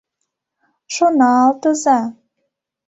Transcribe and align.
Шоналтыза? 0.93 1.97